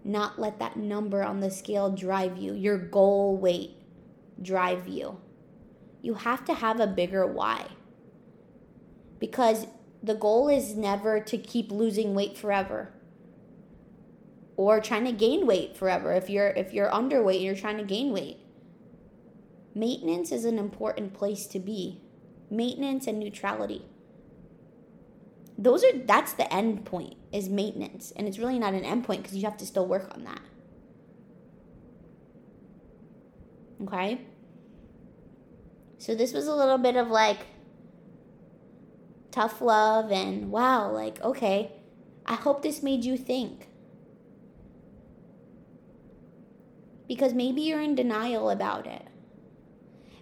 Not 0.04 0.40
let 0.40 0.60
that 0.60 0.78
number 0.78 1.24
on 1.24 1.40
the 1.40 1.50
scale 1.50 1.90
drive 1.90 2.38
you, 2.38 2.54
your 2.54 2.78
goal 2.78 3.38
weight 3.38 3.78
drive 4.42 4.88
you 4.88 5.18
you 6.02 6.16
have 6.16 6.44
to 6.46 6.54
have 6.54 6.80
a 6.80 6.88
bigger 6.88 7.26
why. 7.26 7.68
Because 9.20 9.68
the 10.02 10.16
goal 10.16 10.50
is 10.50 10.76
never 10.76 11.20
to 11.20 11.38
keep 11.38 11.72
losing 11.72 12.16
weight 12.16 12.38
forever 12.38 12.92
or 14.58 14.80
trying 14.80 15.06
to 15.06 15.12
gain 15.12 15.46
weight 15.46 15.76
forever 15.76 16.14
if 16.14 16.30
you're 16.30 16.50
if 16.50 16.74
you're 16.74 16.90
underweight 16.90 17.36
and 17.36 17.44
you're 17.44 17.56
trying 17.56 17.78
to 17.78 17.84
gain 17.84 18.12
weight. 18.12 18.38
Maintenance 19.74 20.32
is 20.32 20.46
an 20.46 20.60
important 20.60 21.14
place 21.14 21.48
to 21.48 21.60
be. 21.60 22.02
Maintenance 22.50 23.08
and 23.08 23.20
neutrality. 23.20 23.86
Those 25.58 25.84
are 25.84 25.98
that's 25.98 26.34
the 26.34 26.52
end 26.54 26.86
point 26.86 27.16
is 27.32 27.48
maintenance 27.48 28.12
and 28.16 28.28
it's 28.28 28.38
really 28.38 28.60
not 28.60 28.74
an 28.74 28.84
end 28.84 29.06
point 29.06 29.24
because 29.24 29.38
you 29.38 29.44
have 29.44 29.58
to 29.58 29.66
still 29.66 29.86
work 29.86 30.14
on 30.14 30.24
that. 30.26 30.42
Okay? 33.84 34.22
So 35.98 36.16
this 36.16 36.34
was 36.34 36.48
a 36.48 36.56
little 36.56 36.78
bit 36.78 36.96
of 36.96 37.10
like 37.10 37.46
tough 39.32 39.62
love 39.62 40.12
and 40.12 40.52
wow, 40.52 40.92
like, 40.92 41.22
okay, 41.22 41.72
I 42.26 42.36
hope 42.36 42.62
this 42.62 42.84
made 42.84 43.06
you 43.06 43.18
think. 43.18 43.68
Because 47.12 47.34
maybe 47.34 47.62
you're 47.64 47.82
in 47.82 47.96
denial 47.96 48.50
about 48.50 48.88
it. 48.88 49.06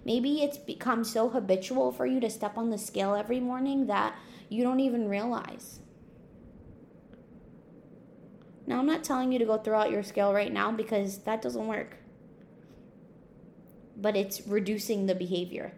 Maybe 0.04 0.42
it's 0.42 0.58
become 0.58 1.04
so 1.04 1.30
habitual 1.30 1.92
for 1.92 2.08
you 2.08 2.20
to 2.20 2.32
step 2.32 2.58
on 2.58 2.72
the 2.72 2.80
scale 2.80 3.14
every 3.14 3.40
morning 3.40 3.86
that 3.86 4.16
you 4.50 4.64
don't 4.64 4.80
even 4.80 5.08
realize. 5.08 5.82
Now, 8.66 8.80
I'm 8.80 8.88
not 8.88 9.04
telling 9.04 9.32
you 9.32 9.38
to 9.38 9.46
go 9.46 9.58
throw 9.60 9.80
out 9.80 9.92
your 9.92 10.02
scale 10.02 10.34
right 10.34 10.52
now 10.52 10.72
because 10.72 11.20
that 11.20 11.44
doesn't 11.44 11.68
work 11.68 12.00
but 14.02 14.16
it's 14.16 14.48
reducing 14.48 15.06
the 15.06 15.16
behavior. 15.16 15.74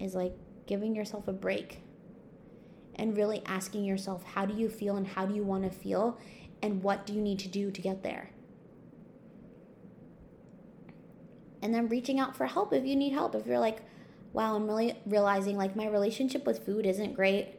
Is 0.00 0.14
like 0.14 0.34
giving 0.66 0.94
yourself 0.94 1.28
a 1.28 1.32
break 1.32 1.80
and 2.96 3.16
really 3.16 3.42
asking 3.46 3.84
yourself, 3.84 4.24
how 4.24 4.46
do 4.46 4.54
you 4.54 4.68
feel 4.68 4.96
and 4.96 5.06
how 5.06 5.26
do 5.26 5.34
you 5.34 5.44
want 5.44 5.64
to 5.64 5.70
feel 5.70 6.18
and 6.62 6.82
what 6.82 7.06
do 7.06 7.12
you 7.12 7.20
need 7.20 7.38
to 7.40 7.48
do 7.48 7.70
to 7.70 7.82
get 7.82 8.02
there? 8.02 8.30
And 11.64 11.74
then 11.74 11.88
reaching 11.88 12.20
out 12.20 12.36
for 12.36 12.44
help 12.44 12.72
if 12.74 12.84
you 12.84 12.94
need 12.94 13.14
help. 13.14 13.34
If 13.34 13.46
you're 13.46 13.58
like, 13.58 13.80
wow, 14.34 14.54
I'm 14.54 14.66
really 14.66 14.96
realizing 15.06 15.56
like 15.56 15.74
my 15.74 15.88
relationship 15.88 16.46
with 16.46 16.64
food 16.64 16.84
isn't 16.84 17.14
great. 17.14 17.58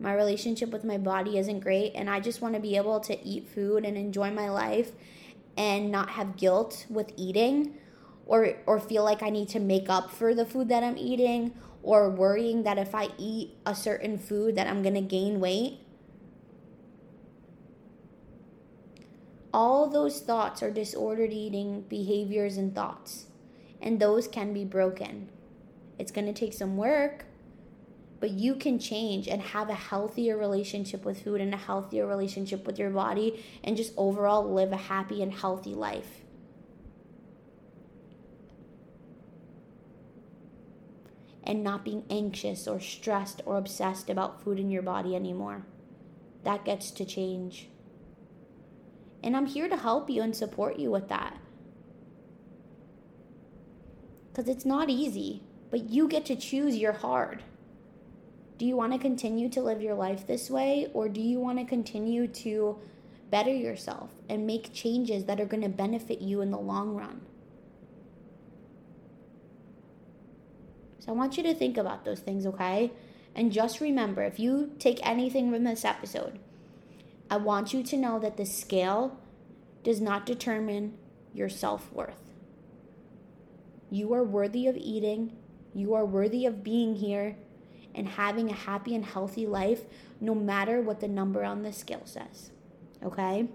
My 0.00 0.12
relationship 0.12 0.70
with 0.70 0.82
my 0.82 0.98
body 0.98 1.38
isn't 1.38 1.60
great. 1.60 1.92
And 1.94 2.10
I 2.10 2.18
just 2.18 2.42
want 2.42 2.54
to 2.54 2.60
be 2.60 2.76
able 2.76 2.98
to 3.00 3.24
eat 3.24 3.48
food 3.48 3.84
and 3.84 3.96
enjoy 3.96 4.32
my 4.32 4.50
life 4.50 4.90
and 5.56 5.92
not 5.92 6.10
have 6.10 6.36
guilt 6.36 6.84
with 6.90 7.12
eating 7.16 7.78
or 8.26 8.56
or 8.66 8.80
feel 8.80 9.04
like 9.04 9.22
I 9.22 9.30
need 9.30 9.48
to 9.50 9.60
make 9.60 9.88
up 9.88 10.10
for 10.10 10.34
the 10.34 10.44
food 10.44 10.68
that 10.70 10.82
I'm 10.82 10.98
eating 10.98 11.54
or 11.84 12.10
worrying 12.10 12.64
that 12.64 12.78
if 12.78 12.92
I 12.94 13.08
eat 13.18 13.56
a 13.64 13.74
certain 13.74 14.18
food 14.18 14.56
that 14.56 14.66
I'm 14.66 14.82
going 14.82 14.94
to 14.94 15.00
gain 15.00 15.38
weight. 15.38 15.78
All 19.52 19.88
those 19.88 20.20
thoughts 20.20 20.62
are 20.62 20.70
disordered 20.72 21.32
eating 21.32 21.82
behaviors 21.82 22.56
and 22.56 22.74
thoughts, 22.74 23.26
and 23.84 24.00
those 24.00 24.26
can 24.26 24.54
be 24.54 24.64
broken. 24.64 25.28
It's 25.98 26.10
going 26.10 26.26
to 26.26 26.32
take 26.32 26.54
some 26.54 26.76
work, 26.76 27.26
but 28.18 28.30
you 28.30 28.54
can 28.56 28.78
change 28.78 29.28
and 29.28 29.42
have 29.42 29.68
a 29.68 29.74
healthier 29.74 30.38
relationship 30.38 31.04
with 31.04 31.22
food 31.22 31.40
and 31.42 31.52
a 31.52 31.58
healthier 31.58 32.06
relationship 32.06 32.66
with 32.66 32.78
your 32.78 32.88
body 32.88 33.44
and 33.62 33.76
just 33.76 33.92
overall 33.98 34.50
live 34.52 34.72
a 34.72 34.76
happy 34.76 35.22
and 35.22 35.34
healthy 35.34 35.74
life. 35.74 36.22
And 41.44 41.62
not 41.62 41.84
being 41.84 42.04
anxious 42.08 42.66
or 42.66 42.80
stressed 42.80 43.42
or 43.44 43.58
obsessed 43.58 44.08
about 44.08 44.42
food 44.42 44.58
in 44.58 44.70
your 44.70 44.80
body 44.80 45.14
anymore. 45.14 45.66
That 46.42 46.64
gets 46.64 46.90
to 46.92 47.04
change. 47.04 47.68
And 49.22 49.36
I'm 49.36 49.46
here 49.46 49.68
to 49.68 49.76
help 49.76 50.08
you 50.08 50.22
and 50.22 50.34
support 50.34 50.78
you 50.78 50.90
with 50.90 51.10
that. 51.10 51.38
Because 54.34 54.48
it's 54.48 54.64
not 54.64 54.90
easy, 54.90 55.44
but 55.70 55.90
you 55.90 56.08
get 56.08 56.26
to 56.26 56.34
choose 56.34 56.76
your 56.76 56.92
hard. 56.92 57.44
Do 58.58 58.66
you 58.66 58.76
want 58.76 58.92
to 58.92 58.98
continue 58.98 59.48
to 59.50 59.62
live 59.62 59.80
your 59.80 59.94
life 59.94 60.26
this 60.26 60.50
way, 60.50 60.88
or 60.92 61.08
do 61.08 61.20
you 61.20 61.38
want 61.38 61.60
to 61.60 61.64
continue 61.64 62.26
to 62.26 62.76
better 63.30 63.54
yourself 63.54 64.10
and 64.28 64.44
make 64.44 64.72
changes 64.72 65.26
that 65.26 65.40
are 65.40 65.44
going 65.44 65.62
to 65.62 65.68
benefit 65.68 66.20
you 66.20 66.40
in 66.40 66.50
the 66.50 66.58
long 66.58 66.96
run? 66.96 67.20
So 70.98 71.12
I 71.12 71.14
want 71.14 71.36
you 71.36 71.44
to 71.44 71.54
think 71.54 71.76
about 71.76 72.04
those 72.04 72.20
things, 72.20 72.44
okay? 72.44 72.90
And 73.36 73.52
just 73.52 73.80
remember 73.80 74.24
if 74.24 74.40
you 74.40 74.72
take 74.80 74.98
anything 75.06 75.52
from 75.52 75.62
this 75.62 75.84
episode, 75.84 76.40
I 77.30 77.36
want 77.36 77.72
you 77.72 77.84
to 77.84 77.96
know 77.96 78.18
that 78.18 78.36
the 78.36 78.46
scale 78.46 79.16
does 79.84 80.00
not 80.00 80.26
determine 80.26 80.96
your 81.32 81.48
self 81.48 81.92
worth. 81.92 82.23
You 83.94 84.12
are 84.14 84.24
worthy 84.24 84.66
of 84.66 84.76
eating, 84.76 85.36
you 85.72 85.94
are 85.94 86.04
worthy 86.04 86.46
of 86.46 86.64
being 86.64 86.96
here 86.96 87.36
and 87.94 88.08
having 88.08 88.50
a 88.50 88.52
happy 88.52 88.96
and 88.96 89.04
healthy 89.04 89.46
life, 89.46 89.82
no 90.20 90.34
matter 90.34 90.80
what 90.80 90.98
the 90.98 91.06
number 91.06 91.44
on 91.44 91.62
the 91.62 91.72
scale 91.72 92.02
says. 92.04 92.50
Okay? 93.04 93.46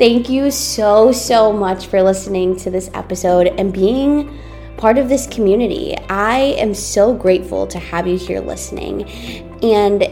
Thank 0.00 0.28
you 0.28 0.50
so, 0.50 1.12
so 1.12 1.52
much 1.52 1.86
for 1.86 2.02
listening 2.02 2.56
to 2.56 2.70
this 2.70 2.90
episode 2.94 3.46
and 3.46 3.72
being 3.72 4.36
part 4.76 4.98
of 4.98 5.08
this 5.08 5.28
community. 5.28 5.96
I 6.08 6.56
am 6.58 6.74
so 6.74 7.14
grateful 7.14 7.68
to 7.68 7.78
have 7.78 8.08
you 8.08 8.18
here 8.18 8.40
listening. 8.40 9.04
And 9.62 10.02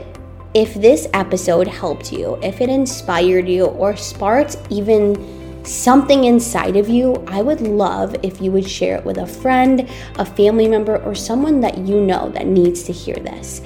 if 0.54 0.74
this 0.74 1.06
episode 1.14 1.68
helped 1.68 2.12
you, 2.12 2.38
if 2.42 2.60
it 2.60 2.68
inspired 2.68 3.48
you, 3.48 3.66
or 3.66 3.96
sparked 3.96 4.56
even 4.68 5.64
something 5.64 6.24
inside 6.24 6.76
of 6.76 6.88
you, 6.88 7.22
I 7.28 7.42
would 7.42 7.60
love 7.60 8.16
if 8.22 8.40
you 8.40 8.50
would 8.52 8.68
share 8.68 8.96
it 8.96 9.04
with 9.04 9.18
a 9.18 9.26
friend, 9.26 9.88
a 10.16 10.24
family 10.24 10.66
member, 10.66 10.96
or 11.02 11.14
someone 11.14 11.60
that 11.60 11.78
you 11.78 12.00
know 12.00 12.30
that 12.30 12.46
needs 12.46 12.82
to 12.84 12.92
hear 12.92 13.16
this. 13.16 13.60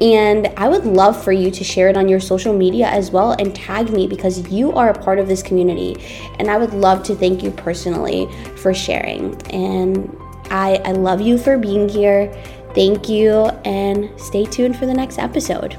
And 0.00 0.46
I 0.56 0.68
would 0.68 0.86
love 0.86 1.22
for 1.22 1.32
you 1.32 1.50
to 1.50 1.62
share 1.62 1.88
it 1.88 1.96
on 1.96 2.08
your 2.08 2.20
social 2.20 2.54
media 2.54 2.86
as 2.86 3.10
well 3.10 3.32
and 3.32 3.54
tag 3.54 3.90
me 3.90 4.06
because 4.06 4.48
you 4.50 4.72
are 4.72 4.90
a 4.90 4.98
part 4.98 5.18
of 5.18 5.28
this 5.28 5.42
community. 5.42 5.96
And 6.38 6.50
I 6.50 6.56
would 6.56 6.72
love 6.72 7.02
to 7.04 7.14
thank 7.14 7.42
you 7.42 7.50
personally 7.50 8.26
for 8.56 8.72
sharing. 8.72 9.40
And 9.52 10.16
I, 10.50 10.80
I 10.84 10.92
love 10.92 11.20
you 11.20 11.36
for 11.36 11.58
being 11.58 11.88
here. 11.88 12.32
Thank 12.74 13.08
you, 13.08 13.46
and 13.64 14.08
stay 14.18 14.44
tuned 14.44 14.76
for 14.76 14.86
the 14.86 14.94
next 14.94 15.18
episode. 15.18 15.76